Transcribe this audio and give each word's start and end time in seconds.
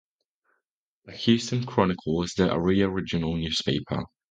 The 1.05 1.11
"Houston 1.11 1.63
Chronicle" 1.63 2.23
is 2.23 2.33
the 2.33 2.51
area 2.51 2.89
regional 2.89 3.35
newspaper. 3.35 4.01